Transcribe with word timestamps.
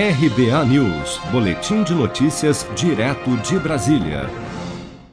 RBA 0.00 0.64
News, 0.66 1.20
Boletim 1.32 1.82
de 1.82 1.92
Notícias, 1.92 2.64
direto 2.76 3.36
de 3.38 3.58
Brasília. 3.58 4.30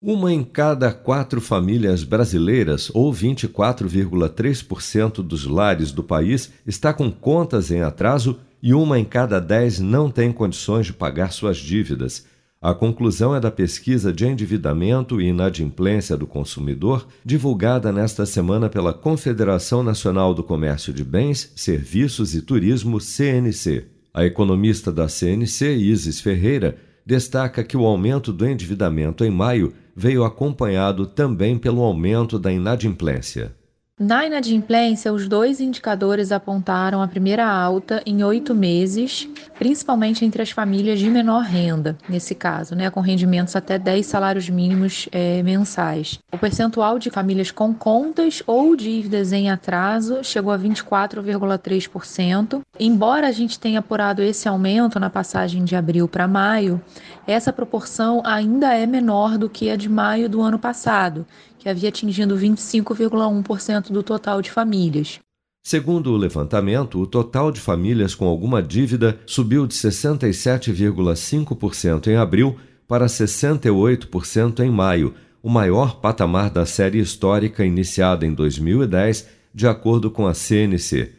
Uma 0.00 0.32
em 0.32 0.42
cada 0.42 0.90
quatro 0.90 1.38
famílias 1.38 2.02
brasileiras, 2.02 2.90
ou 2.94 3.12
24,3% 3.12 5.16
dos 5.16 5.44
lares 5.44 5.92
do 5.92 6.02
país, 6.02 6.50
está 6.66 6.94
com 6.94 7.12
contas 7.12 7.70
em 7.70 7.82
atraso 7.82 8.40
e 8.62 8.72
uma 8.72 8.98
em 8.98 9.04
cada 9.04 9.38
dez 9.38 9.78
não 9.78 10.10
tem 10.10 10.32
condições 10.32 10.86
de 10.86 10.94
pagar 10.94 11.30
suas 11.30 11.58
dívidas. 11.58 12.24
A 12.58 12.72
conclusão 12.72 13.36
é 13.36 13.40
da 13.40 13.50
pesquisa 13.50 14.10
de 14.10 14.26
endividamento 14.26 15.20
e 15.20 15.26
inadimplência 15.26 16.16
do 16.16 16.26
consumidor, 16.26 17.06
divulgada 17.22 17.92
nesta 17.92 18.24
semana 18.24 18.70
pela 18.70 18.94
Confederação 18.94 19.82
Nacional 19.82 20.32
do 20.32 20.42
Comércio 20.42 20.90
de 20.90 21.04
Bens, 21.04 21.52
Serviços 21.54 22.34
e 22.34 22.40
Turismo, 22.40 22.98
CNC. 22.98 23.99
A 24.12 24.24
economista 24.24 24.90
da 24.92 25.08
CNC, 25.08 25.76
Isis 25.76 26.20
Ferreira, 26.20 26.76
destaca 27.06 27.62
que 27.62 27.76
o 27.76 27.86
aumento 27.86 28.32
do 28.32 28.46
endividamento 28.46 29.24
em 29.24 29.30
maio 29.30 29.72
veio 29.94 30.24
acompanhado 30.24 31.06
também 31.06 31.58
pelo 31.58 31.82
aumento 31.82 32.38
da 32.38 32.52
inadimplência. 32.52 33.54
Na 34.02 34.24
inadimplência, 34.24 35.12
os 35.12 35.28
dois 35.28 35.60
indicadores 35.60 36.32
apontaram 36.32 37.02
a 37.02 37.06
primeira 37.06 37.46
alta 37.46 38.02
em 38.06 38.24
oito 38.24 38.54
meses, 38.54 39.28
principalmente 39.58 40.24
entre 40.24 40.40
as 40.40 40.50
famílias 40.50 40.98
de 40.98 41.10
menor 41.10 41.42
renda, 41.42 41.98
nesse 42.08 42.34
caso, 42.34 42.74
né, 42.74 42.88
com 42.88 43.00
rendimentos 43.00 43.54
até 43.54 43.78
10 43.78 44.06
salários 44.06 44.48
mínimos 44.48 45.06
é, 45.12 45.42
mensais. 45.42 46.18
O 46.32 46.38
percentual 46.38 46.98
de 46.98 47.10
famílias 47.10 47.50
com 47.50 47.74
contas 47.74 48.42
ou 48.46 48.74
dívidas 48.74 49.34
em 49.34 49.50
atraso 49.50 50.24
chegou 50.24 50.50
a 50.50 50.58
24,3%. 50.58 52.62
Embora 52.78 53.28
a 53.28 53.32
gente 53.32 53.60
tenha 53.60 53.80
apurado 53.80 54.22
esse 54.22 54.48
aumento 54.48 54.98
na 54.98 55.10
passagem 55.10 55.62
de 55.62 55.76
abril 55.76 56.08
para 56.08 56.26
maio, 56.26 56.80
essa 57.26 57.52
proporção 57.52 58.22
ainda 58.24 58.72
é 58.72 58.86
menor 58.86 59.36
do 59.36 59.50
que 59.50 59.68
a 59.68 59.76
de 59.76 59.90
maio 59.90 60.26
do 60.26 60.40
ano 60.40 60.58
passado, 60.58 61.26
que 61.58 61.68
havia 61.68 61.90
atingido 61.90 62.34
25,1% 62.36 63.89
do 63.92 64.02
total 64.02 64.40
de 64.40 64.50
famílias. 64.50 65.20
Segundo 65.62 66.12
o 66.12 66.16
levantamento, 66.16 66.98
o 66.98 67.06
total 67.06 67.52
de 67.52 67.60
famílias 67.60 68.14
com 68.14 68.26
alguma 68.26 68.62
dívida 68.62 69.20
subiu 69.26 69.66
de 69.66 69.74
67,5% 69.74 72.06
em 72.06 72.16
abril 72.16 72.56
para 72.88 73.04
68% 73.06 74.60
em 74.60 74.70
maio, 74.70 75.12
o 75.42 75.50
maior 75.50 76.00
patamar 76.00 76.50
da 76.50 76.66
série 76.66 76.98
histórica 76.98 77.64
iniciada 77.64 78.26
em 78.26 78.32
2010, 78.32 79.28
de 79.54 79.66
acordo 79.66 80.10
com 80.10 80.26
a 80.26 80.34
CNC. 80.34 81.12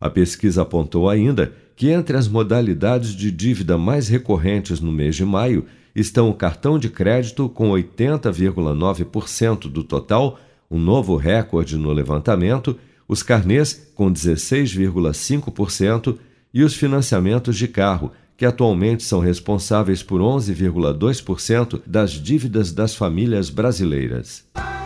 A 0.00 0.08
pesquisa 0.08 0.62
apontou 0.62 1.10
ainda 1.10 1.52
que 1.74 1.90
entre 1.90 2.16
as 2.16 2.28
modalidades 2.28 3.10
de 3.10 3.30
dívida 3.30 3.76
mais 3.76 4.08
recorrentes 4.08 4.80
no 4.80 4.92
mês 4.92 5.16
de 5.16 5.24
maio 5.24 5.66
estão 5.94 6.30
o 6.30 6.34
cartão 6.34 6.78
de 6.78 6.88
crédito 6.88 7.48
com 7.48 7.70
80,9% 7.70 9.68
do 9.68 9.82
total, 9.82 10.38
um 10.70 10.78
novo 10.78 11.16
recorde 11.16 11.76
no 11.76 11.92
levantamento, 11.92 12.78
os 13.06 13.22
carnês 13.22 13.90
com 13.94 14.12
16,5% 14.12 16.18
e 16.52 16.62
os 16.62 16.74
financiamentos 16.74 17.56
de 17.56 17.68
carro, 17.68 18.12
que 18.36 18.44
atualmente 18.44 19.02
são 19.02 19.20
responsáveis 19.20 20.02
por 20.02 20.20
11,2% 20.20 21.80
das 21.86 22.12
dívidas 22.12 22.72
das 22.72 22.94
famílias 22.94 23.50
brasileiras. 23.50 24.44